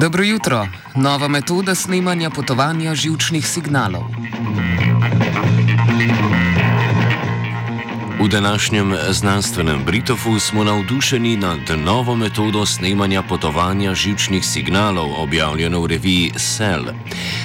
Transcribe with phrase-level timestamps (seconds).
[0.00, 0.66] Dobro jutro.
[0.94, 4.02] Nova metoda snemanja potovanja žilčnih signalov.
[8.20, 15.86] V današnjem znanstvenem Britofu smo navdušeni nad novo metodo snemanja potovanja žilčnih signalov, objavljeno v
[15.86, 16.84] reviji Cell.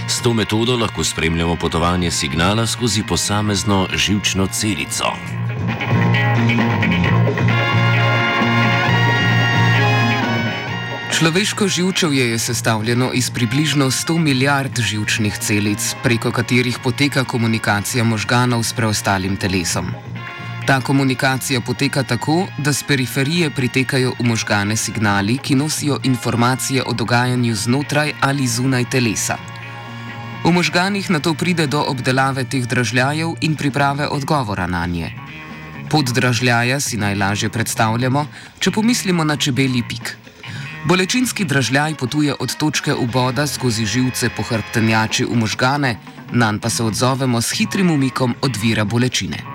[0.08, 5.06] S to metodo lahko spremljamo potovanje signala skozi posamezno žilčno celico.
[11.16, 18.64] Človeško živčevje je sestavljeno iz približno 100 milijard živčnih celic, preko katerih poteka komunikacija možganov
[18.64, 19.86] s preostalim telesom.
[20.68, 26.94] Ta komunikacija poteka tako, da z periferije pritekajo v možgane signali, ki nosijo informacije o
[26.94, 29.38] dogajanju znotraj ali zunaj telesa.
[30.44, 35.14] V možganih na to pride do obdelave teh dražljajev in priprave odgovora na nje.
[35.90, 38.28] Pot dražljaja si najlažje predstavljamo,
[38.60, 40.25] če pomislimo na čebeli pik.
[40.86, 45.98] Bolečinski dražljaj potuje od točke uboda skozi živce po hrbtenjači v možgane,
[46.32, 49.55] nanj pa se odzovemo s hitrim umikom od vira bolečine.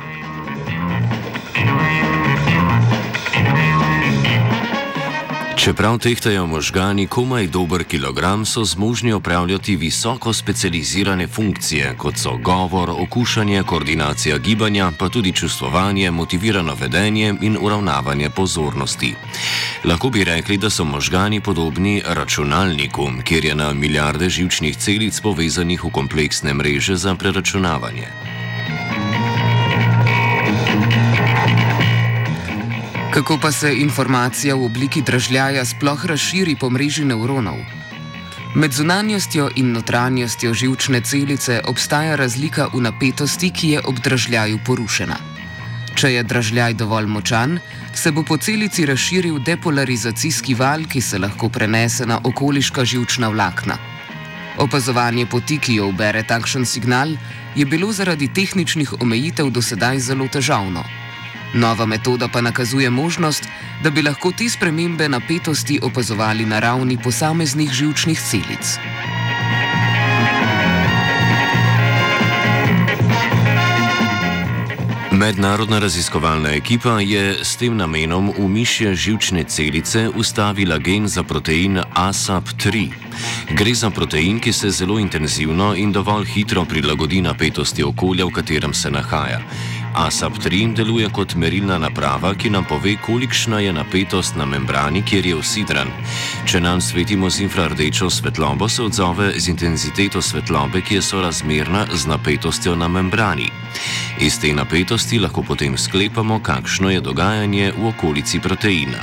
[5.61, 12.91] Čeprav tehtajo možgani komaj dober kilogram, so zmožni opravljati visoko specializirane funkcije, kot so govor,
[12.91, 19.15] okušanje, koordinacija gibanja, pa tudi čustvovanje, motivirano vedenje in uravnavanje pozornosti.
[19.85, 25.85] Lahko bi rekli, da so možgani podobni računalniku, kjer je na milijarde živčnih celic povezanih
[25.85, 28.30] v kompleksne mreže za preračunavanje.
[33.11, 37.57] Kako pa se informacija v obliki dražljaja sploh razširi po mreži nevronov?
[38.55, 45.17] Med zunanjostjo in notranjostjo žilčne celice obstaja razlika v napetosti, ki je ob dražljaju porušena.
[45.95, 47.59] Če je dražljaj dovolj močan,
[47.95, 53.79] se bo po celici razširil depolarizacijski val, ki se lahko prenese na okoliška žilčna vlakna.
[54.59, 57.19] Opazovanje poti, ki jo ubere takšen signal,
[57.55, 61.00] je bilo zaradi tehničnih omejitev do sedaj zelo težavno.
[61.55, 63.49] Nova metoda pa nakazuje možnost,
[63.83, 68.79] da bi lahko te spremembe napetosti opazovali na ravni posameznih žilčnih celic.
[75.21, 81.77] Mednarodna raziskovalna ekipa je s tem namenom v mišje žilčne celice ustavila gen za protein
[81.95, 82.89] ASAP-3.
[83.53, 88.75] Gre za protein, ki se zelo intenzivno in dovolj hitro prilagodi napetosti okolja, v katerem
[88.75, 89.43] se nahaja.
[89.95, 95.37] ASAP-3 deluje kot merilna naprava, ki nam pove, kolikšna je napetost na membrani, kjer je
[95.37, 95.91] usidran.
[96.47, 102.07] Če nam svetimo z infrardečo svetlobo, se odzove z intenziteto svetlobe, ki je sorazmerna z
[102.07, 103.51] napetostjo na membrani.
[104.21, 109.03] Iz te napetosti lahko potem sklepamo, kakšno je dogajanje v okolici proteina.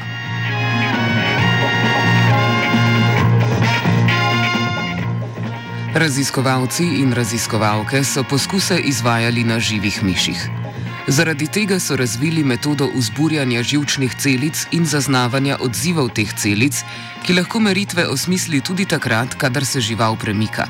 [5.97, 10.66] Raziskovalci in raziskovalke so poskuse izvajali na živih miših.
[11.07, 16.81] Zaradi tega so razvili metodo vzburjanja žilčnih celic in zaznavanja odzivov teh celic,
[17.23, 20.67] ki lahko meritve osmisli tudi takrat, kadar se žival premika.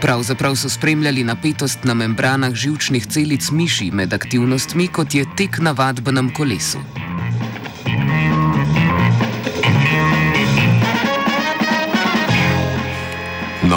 [0.00, 5.72] Pravzaprav so spremljali napetost na membranah žilčnih celic miši med aktivnostmi, kot je tek na
[5.72, 7.05] vadbenem kolesu.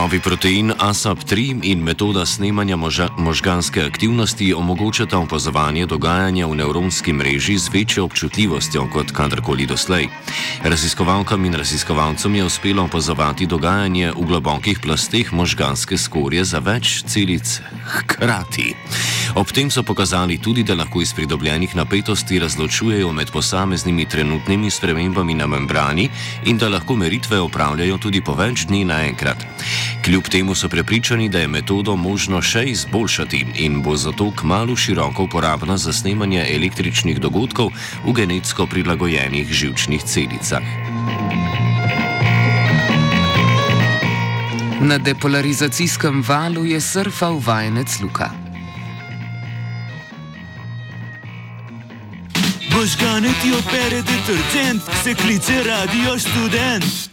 [0.09, 7.57] Novi protein ASAP-3 in metoda snemanja moža, možganske aktivnosti omogočata opazovanje dogajanja v nevronski mreži
[7.57, 10.07] z večjo občutljivostjo kot kadarkoli doslej.
[10.63, 17.61] Raziskovalkam in raziskovalcem je uspelo opazovati dogajanje v globokih plasteh možganske skorje za več celic
[17.85, 18.73] hkrati.
[19.35, 25.33] Ob tem so pokazali tudi, da lahko iz pridobljenih napetosti razločujejo med posameznimi trenutnimi spremembami
[25.33, 26.09] na membrani
[26.45, 29.45] in da lahko meritve opravljajo tudi po več dni naenkrat.
[30.05, 35.23] Kljub temu so prepričani, da je metodo možno še izboljšati in bo zato kmalo široko
[35.23, 37.71] uporabna za snemanje električnih dogodkov
[38.05, 40.63] v genetsko prilagojenih žilčnih celicah.
[44.81, 48.31] Na depolarizacijskem valu je surfal vajenec Luka.
[52.71, 57.08] Možgane ti opere detergent, se kliče radio študent.